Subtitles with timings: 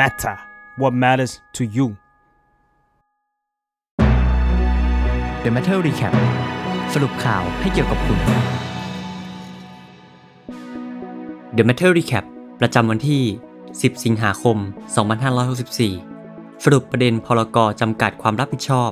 [0.00, 0.36] matter
[0.80, 1.86] what matters to you
[5.44, 6.14] The Matter Recap
[6.94, 8.18] สรุปข่าวให้เกี่ยวกับคุณ
[11.56, 12.24] The Matter Recap
[12.60, 13.22] ประจำวันที่
[13.62, 14.56] 10 สิงหาคม
[15.80, 18.90] 2564 สรุปประเด็นพรกจำกัดความรับผิดชอบ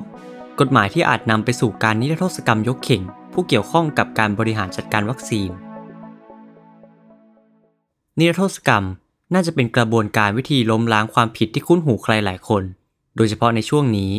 [0.61, 3.03] กฎหมายที่อาจนำไปสู่การนิรโทษกรรมยกเข่ง
[3.33, 5.51] ผู้เกี่ยวข้องกับการบริหารจัดการวัคซีน
[8.19, 8.85] นิรโทษกรรม
[9.35, 12.63] น่าจะเป็นกระบวนการวิธีล้มล้างความผิดที่คุ้นหูใครหลายคน
[13.17, 14.13] โดยเฉพาะในช่วงนี้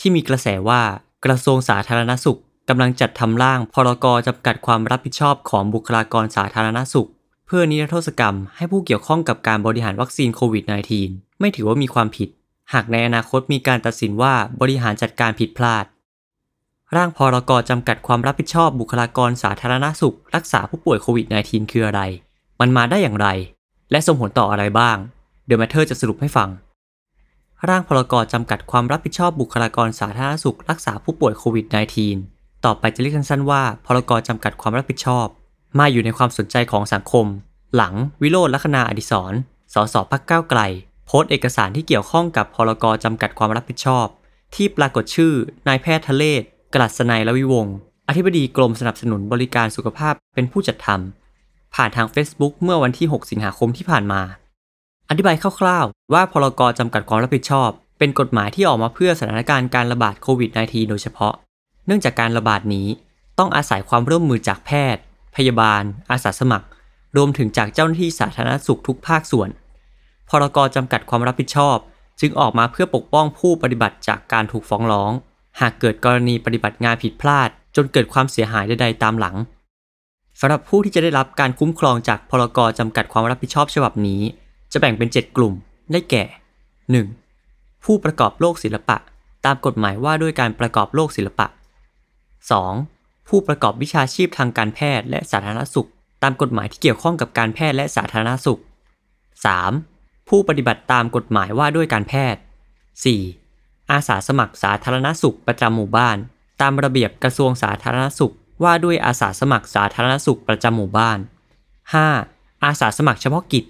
[0.00, 0.82] ที่มีกระแสว่า
[1.24, 2.38] กระทรวงสาธารณสุข
[2.68, 7.08] กำลังจัดทำร่างพรกจำกัดความรับผิดชอบของบุคลากรสาธารณสุข
[7.46, 10.64] เพื่อนิรโทษกรรมให้ผู้เกี่ยวข้องกับการบริหารวัคซีนโควิด
[11.02, 12.28] -19 ไม่ถือว่ามีความผิด
[12.72, 15.84] หากในอนาคตมีการตัดสินว่าบริหารจัดการผิดพลาด
[16.96, 22.00] ร่างพรกจำกัดความรับผิดชอบบุคลากรสาธารณสุข รักษาผู้ป่วยโควิด -19 คืออะไร
[22.60, 23.28] มันมาได้อย่างไร
[23.90, 24.96] และส่งผลต่ออะไรบ้าง
[25.46, 26.48] The MATTER จะสรุปให้ฟัง
[27.68, 31.66] ร่างพรกจำกัดความรับผิดชอบบุคลากรสาธารณสุขรักษาผู้ป่วยโควิด
[32.14, 35.26] -19 ต่อไปจะเรียกสั้นๆว่าพรกจำกัดความรับผิดชอบ
[35.78, 37.26] มาอยู่ในความสนใจของสังคม
[37.76, 39.32] หลังวิโรจน์ลักขณาอดิศร
[39.74, 40.60] สสพรรคก้าวไกล
[41.06, 44.06] โพสต์เอกสารที่เกี่ยวข้องกับพรกจำกัดความรับผิดชอบ
[44.54, 45.32] ที่ปรากฏชื่อ
[45.68, 46.42] นายแพทย์ทะเลศ
[46.74, 47.74] กลัศนัยละวิวงศ์
[48.08, 51.19] อธิบดีกรมสนับสนุนบริการสุขภาพเป็นผู้จัดทำ
[51.74, 54.22] ผ่านทาง Facebook เมื่อวันที่ 6 สิงหาคมที่ผ่านมา
[55.08, 61.34] อธิบายคร่าวๆ ว่าพรกจำกัดความรับผิดชอบ เป็นกฎหมายที่ออกมาเพื่อสถานการณ์การระบาดโควิด -19 โดยเฉพาะ
[61.86, 62.88] เนื่องจากการระบาดนี้
[63.38, 65.02] ต้องอาศัยความร่วมมือจากแพทย์
[65.36, 66.66] พยาบาล อาสาสมัคร
[67.16, 69.48] รวมถึงจากเจ้าหน้าที่สาธารณสุขทุกภาคส่วน
[70.28, 71.76] พรกจำกัดความรับผิดชอบ
[72.20, 75.12] จึงออกมาเพื่อปกป้องผู้ปฏิบัติจากการถูกฟ้องร้อง
[75.60, 79.36] หากเกิดกรณีปฏิบัติงานผิดพลาด จนเกิดความเสียหายใดๆตามหลัง
[80.40, 84.22] สำหรับผู้ที่จะได้รับการคุ้มครองจากพรกจำกัดความรับผิดชอบฉบับนี้
[84.72, 85.54] จะแบ่งเป็น 7 กลุ่ม
[85.92, 86.24] ได้แก่
[87.04, 87.84] 1.
[87.84, 88.96] ผู้ประกอบโลกศิลปะ
[89.44, 91.46] ตามกฎหมายว่าด้วยการประกอบโลกศิลปะ
[92.58, 93.28] 2.
[93.28, 95.88] ผู้ประกอบวิชาชีพทางการแพทย์และสาธารณสุข
[96.22, 98.60] ตามกฎหมายที่เกี่ยวข้องกับการแพทย์และสาธารณสุข
[99.44, 100.28] 3.
[100.28, 102.40] ผู้ปฏิบัติตามกฎหมายว่าด้วยการแพทย์
[103.14, 103.90] 4.
[103.90, 106.16] อาสาสมัครสาธารณสุขประจำหมู่บ้าน
[106.60, 111.18] ตามระเบียบกระทรวงสาธารณสุข ว่าด้วยอาสาสมัครสาธารณสุขประจำหมู่บ้าน
[111.90, 112.64] 5.
[112.64, 113.64] อาสาสมัครเฉพาะกิจ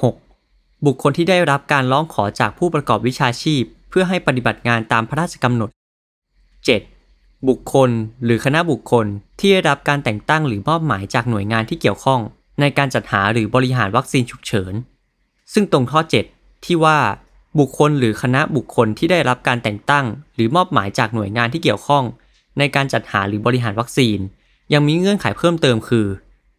[0.00, 0.86] 6.
[0.86, 5.70] บุคคลที่ได้รับการร้องขอจากผู้ประกอบวิชาชีพ เพื่อให้ปฏิบัติงานตามพระราชกำหนด
[6.78, 7.48] 7.
[7.48, 7.90] บุคคล
[8.24, 9.06] หรือคณะบุคคล
[9.38, 12.20] ที่ได้รับการแต่งตั้งหรือมอบหมายจากหน่วยงานที่เกี่ยวข้อง
[12.60, 14.74] ในการจัดหาหรือบริหารวัคซีนฉุกเฉิน
[15.52, 16.00] ซึ่งตรงข้อ
[16.32, 16.98] 7 ที่ว่า
[17.58, 22.04] บุคคลหรือคณะบุคคลที่ได้รับการแต่งตั้ง หรือมอบหมายจากหน่วยงานที่เกี่ยวข้อง
[22.58, 24.18] ในการจัดหาหรือบริหารวัคซีน
[24.72, 26.06] ยังมีเงื่อนไขเพิ่มเติมคือ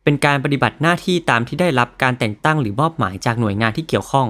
[0.03, 4.27] เป็นการปฏิบัติหน้าที่ตามที่ได้รับการแต่งตั้งหรือมอบหมายจากหน่วยงานที่เกี่ยวข้อง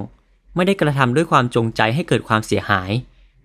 [0.54, 2.90] ไม่ได้กระทำด้วยความจงใจให้เกิดความเสียหาย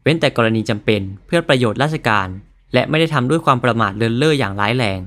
[0.01, 2.27] เว้นแต่กรณีจำเป็นเพื่อประโยชน์ราชการ
[2.73, 5.01] และไม่ได้ทำด้วยความประมาทเลินเล่ออย่างร้ายแรง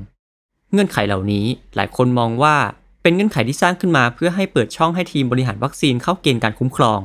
[0.72, 1.46] เงื่อนไขเหล่านี้
[1.76, 2.56] หลายคนมองว่า
[3.02, 7.00] เป็นเงื่อนไขที่สร้างขึ้นมาเพื่อให้เปิดช่องให้ทีมบริหารวัคซีนเข้าเกณฑ์การคุ้มครอง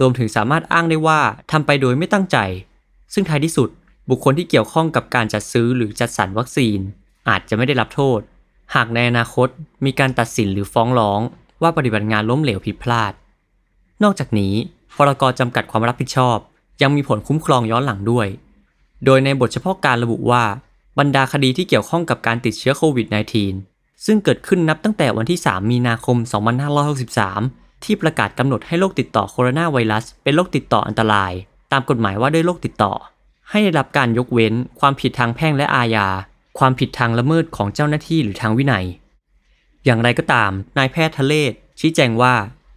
[0.00, 1.20] รวมถึงสามารถอ้างได้ว่า
[1.50, 2.36] ทำไปโดยไม่ตั้งใจ
[3.14, 3.68] ซึ่งท้ายที่สุด
[4.10, 6.78] บุคคลที่เกี่ยวข้องกับการจัดซื้อหรือจัดสรรวัคซีน
[7.28, 8.20] อาจจะไม่ได้รับโทษ
[8.74, 9.48] หากในอนาคต
[9.84, 11.20] มีการตัดสินหรือฟ้องร้อง
[11.62, 13.12] ว่าปฏิบัติงานล้มเหลวผิดพลาด
[14.02, 14.54] นอกจากนี้
[14.96, 16.38] พรกจำกัดความรับผิดชอบ
[16.82, 18.28] ยังมีผลคุ้มครองย้อนหลังด้วย
[19.04, 20.42] โดยในบทเฉพาะการระบุว่า
[20.98, 23.06] บรรดาคดีที่เกี่ยวข้องกับการติดเชื้อโควิด
[23.56, 26.16] -19 ซึ่งเกิดขึ้นนับตั้งแต่วันที่ 3 มีนาคม
[27.00, 31.32] 2563 ที่ประกาศกำหนดให้โรคติดต่อโคโรนาไวรัส เป็นโรคติดต่ออันตราย
[31.72, 32.92] ตามกฎหมายว่าด้วยโรคติดต่อ
[33.50, 36.08] ให้ได้รับการยกเว้นความผิดทางแพ่งและอาญา
[36.58, 38.86] ความผิดทางละเมิดของเจ้าหน้าที่หรือทางวินัย
[39.84, 42.34] อย่างไรก็ตาม นายแพทย์ทะเลศชี้แจงว่า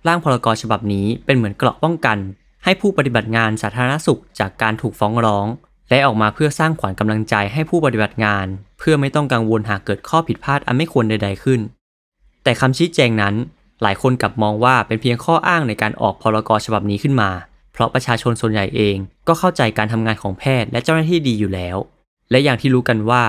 [0.08, 2.18] ร่างพรกฉบับนี้เป็นเหมือนเกราะป้องกัน
[2.64, 5.48] ให้ผู้ปฏิบัติงานสาธารณสุขจากการถูกฟ้องร้อง
[5.90, 8.46] และออกมาเพื่อสร้างขวัญกำลังใจให้ผู้ปฏิบัติงาน
[8.80, 11.60] เพื่อไม่ต้องกังวลหากเกิดข้อผิดพลาดอันไม่ควรใด ๆขึ้น
[12.44, 13.36] แต่คำชี้แจงนั้น
[13.82, 17.30] หลายคนกลับมองว่าเป็นเพียงข้ออ้างในการออกพรกฉบับนี้ขึ้นมา
[17.76, 21.78] เพราะประชาชนส่วนใหญ่เองก็เข้าใจการทำงานของแพทย์และเจ้าหน้าที่ดีอยู่แล้ว
[22.32, 23.24] และอย่างที่รู้กันว่า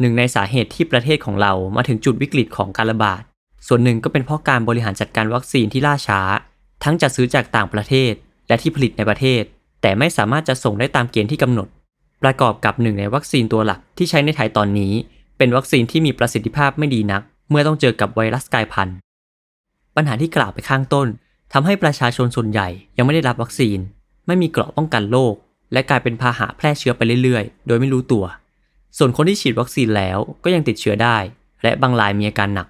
[0.00, 3.22] หนึ่งในสาเหตุที่ประเทศของเรามาถึงจุดวิกฤตของการระบาด
[3.66, 6.20] ส่วนหนึ่งก็เป็นเพราะการบริหารจัดการวัคซีนที่ล่าช้า
[6.84, 8.12] ทั้งจัดซื้อจากต่างประเทศ
[8.48, 9.42] และที่ผลิตในประเทศ
[9.82, 11.68] แต่ไม่สามารถจะส่งได้ตามเกณฑ์ที่กำหนด
[12.22, 14.92] ประกอบกับหนึ่งในวัคซีนตัวหลักที่ใช้ในไทยตอนนี้
[15.38, 18.96] เป็นวัคซีนที่มีประสิทธิภาพไม่ดีนัก เมื่อต้องเจอกับไวรัสกลายพันธุ์
[19.96, 21.08] ปัญหาที่กล่าวไปข้างต้น
[21.52, 23.78] ทำให้ประชาชนส่วนใหญ่ยังไม่ได้รับวัคซีน
[24.26, 25.34] ไม่มีเกราะป้องกันโรค
[25.72, 28.24] และกลายเป็นพาหะแพร่เชื้อไปเรื่อยๆ โดยไม่รู้ตัว
[28.98, 31.16] ส่วนคนที่ฉีดวัคซีนแล้วก็ยังติดเชื้อได้
[31.62, 32.68] และบางรายมีอาการหนัก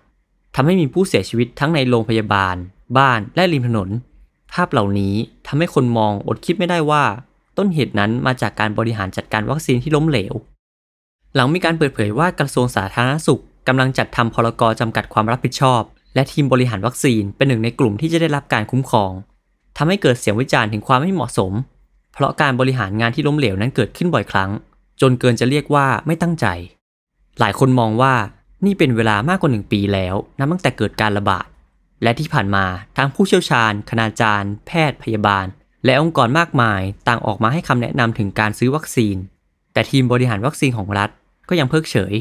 [0.55, 2.56] ทำให้มีผู้เสียชีวิตทั้งในโรงพยาบาล
[2.99, 3.88] บ้านและริมถนน
[4.52, 5.14] ภภาพเหล่านี้
[5.46, 7.05] ทำให้คนมองอดคิดไม่ได้ว่า
[7.58, 10.34] ต้นเหตุนั้นมาจากการบริหารจัดการวัคซีนที่ล้มเหลว
[11.34, 15.82] หลังมีการเปิดเผยว่ากระทรวงสาธารณสุขกำลังจัดทำพรกจำกัดความรับผิดชอบ
[16.16, 19.12] และทีมบริหารวัคซีนเป็นหนึ่งในกลุ่มที่จะได้รับการคุ้มครอง
[19.76, 21.52] ทำให้เกิดเสียงวิจารณ์ถึงความไม่เหมาะสม
[22.14, 24.50] เพราะการบริหารงานที่ล้มเหลวนั้นเกิดขึ้นบ่อยครั้ง
[25.00, 26.46] จนเกินจะเรียกว่าไม่ตั้งใจ
[27.40, 28.14] หลายคนมองว่า
[28.64, 31.46] นี่เป็นเวลามากกว่าหนึ่งปีแล้วนับตั้งแต่เกิดการระบาด
[32.02, 32.64] และที่ผ่านมา
[32.96, 35.46] ทางผู้เชี่ยวชาญ คณาจารย์ แพทย์ พยาบาล
[35.84, 39.16] และองค์กรมากมายต่างออกมาให้คำแนะนำถึงการซื้อวัคซีน
[39.72, 41.10] แต่ทีมบริหารวัคซีนของรัฐ
[41.48, 42.14] ก็ยังเพิกเฉย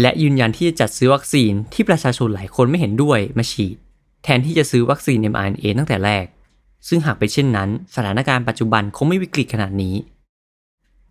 [0.00, 3.76] และยืนยันที่จะจัดซื้อวัคซีนที่ประชาชนหลายคนไม่เห็นด้วยมาฉีด
[4.24, 6.26] แทนที่จะซื้อวัคซีน mRNA ตั้งแต่แรก
[6.88, 9.94] ซึ่งหากเป็นเช่นนั้น สถานการณ์ปัจจุบันคงไม่วิกฤตขนาดนี้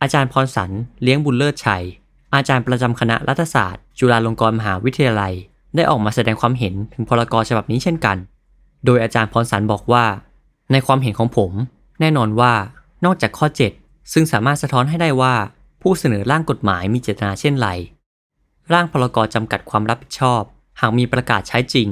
[0.02, 0.72] อาจารย์พรสัน
[1.04, 1.84] เลี้ยงบุญเลิศชัย
[2.36, 5.34] อาจารย์ประจำคณะรัฐศาสตร์ จุฬาลงกรณ์มหาวิทยาลัย
[5.76, 8.18] ได้ออกมาแสดงความเห็นถึงพรกรฉบับนี้เช่นกัน
[8.86, 10.06] โดยอาจารย์พรสันบอกว่า
[10.72, 11.52] ในความเห็นของผม
[12.00, 12.54] แน่นอนว่า
[13.06, 13.48] นอกจากข้อ
[13.80, 15.36] 7 ซึ่งสามารถสะท้อนให้ได้ว่า
[15.82, 17.70] ผู้เสนอร่างกฎหมายมีเจตนาเช่นไร
[18.74, 20.42] ร่างพรกจำกัดความรับผิดชอบ
[20.80, 21.88] หากมีประกาศใช้จริง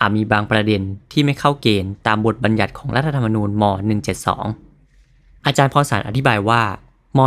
[0.00, 0.82] อาจมีบางประเด็น
[1.12, 3.64] ที่ไม่เข้าเกณฑ์ตามบทบัญญัติของรัฐธรรมนูญม
[4.74, 6.62] 172 อาจารย์พรสารอธิบายว่า
[7.16, 7.18] ม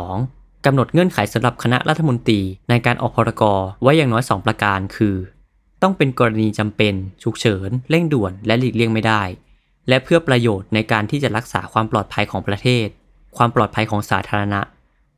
[0.00, 3.42] 172 กำหนดเงื่อนไขสำหรับคณะรัฐมนตรีในการออกพรก
[3.82, 5.16] ไว้อย่างน้อย 2 ประการคือ
[5.82, 9.22] ต้องเป็นกรณีจำเป็น ฉุกเฉิน เร่งด่วน และหลีกเลี่ยงไม่ได้
[9.88, 12.86] และเพื่อประโยชน์ในการที่จะรักษาความปลอดภัยของประเทศ
[13.36, 14.60] ความปลอดภัยของสาธารณะ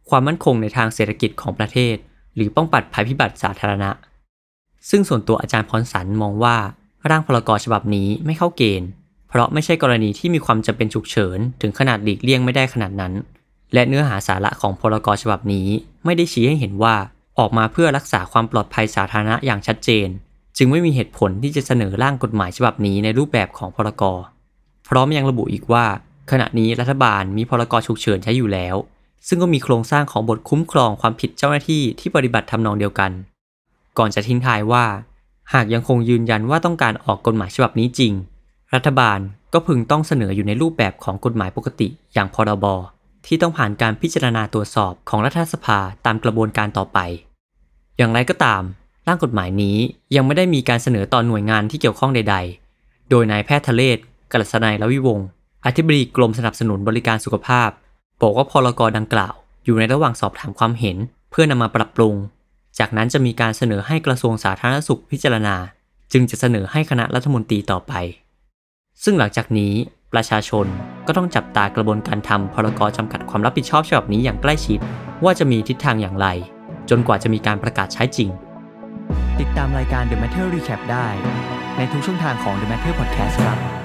[0.08, 1.96] ความมั่นคงในทางเศรษฐกิจของประเทศ
[2.34, 3.90] หรือป้องปัดภัยพิบัติสาธารณะ
[4.90, 6.56] ซึ่งส่วนตัวอาจารย์พรสันมองว่า
[7.10, 8.88] ร่างพรกฉบับนี้ไม่เข้าเกณฑ์
[9.28, 13.12] เพราะไม่ใช่กรณีที่มีความจำเป็นฉุกเฉิน ถึงขนาดหลีกเลี่ยงไม่ได้ขนาดนั้น
[13.74, 15.68] และเนื้อหาสาระของพรกฉบับนี้
[16.04, 16.96] ไม่ได้ชี้ให้เห็นว่า
[17.38, 20.08] ออกมาเพื่อรักษาความปลอดภัยสาธารณะอย่างชัดเจน
[20.56, 24.02] จึงไม่มีเหตุผลที่จะเสนอร่างกฎหมายฉบับนี้ในรูปแบบของพรก
[24.88, 25.84] พร้อมยังระบุอีกว่า
[26.30, 28.76] ขณะนี้รัฐบาลมีพรกฉุกเฉินใช้อยู่แล้ว
[29.28, 33.10] ซึ่งก็มีโครงสร้างของบทคุ้มครองความผิดเจ้าหน้าที่ที่ปฏิบัติทำนองเดียวกัน
[33.98, 34.84] ก่อนจะทิ้งท้ายว่า
[35.52, 38.12] หากยังคงยืนยันว่าต้องการออกกฎหมายฉบับนี้จริง
[38.74, 39.18] รัฐบาล
[39.52, 42.66] ก็พึงต้องเสนออยู่ในรูปแบบของกฎหมายปกติ อย่างพรบ
[43.26, 46.98] ที่ต้องผ่านการพิจารณาตรวจสอบของรัฐสภาตามกระบวนการต่อไป
[47.96, 48.62] อย่างไรก็ตาม
[49.06, 49.76] ร่างกฎหมายนี้
[50.16, 52.36] ยังไม่ได้มีการเสนอต่อหน่วยงานที่เกี่ยวข้องใด
[52.72, 53.98] ๆ โดยนายแพทย์ทะเลศ
[54.32, 55.26] กฤษณัยละวิวงศ์
[55.66, 57.70] อธิบดีกรมสนับสนุนบริการสุขภาพ
[58.20, 59.34] บอกว่าพรกดังกล่าว
[59.64, 60.96] อยู่ในระหว่างสอบถามความเห็น
[61.30, 62.14] เพื่อนำมาปรับปรุง
[62.78, 65.56] จากนั้นจะมีการเสนอให้กระทรวงสาธารณสุขพิจารณา
[66.12, 67.92] จึงจะเสนอให้คณะรัฐมนตรีต่อไป
[69.04, 69.72] ซึ่งหลังจากนี้
[70.12, 70.66] ประชาชน
[71.06, 74.78] ก็ต้องจับตากระบวนการทำพรกจำกัดความรับผิดชอบฉบับนี้อย่างใกล้ชิด
[75.24, 76.26] ว่าจะมีทิศทางอย่างไร
[76.90, 78.30] จนกว่าจะมีการประกาศใช้จริง
[79.40, 81.08] ติดตามรายการ The Matter Recap ได้
[81.76, 83.79] ในทุกช่องทางของ The Matter Podcast ครับ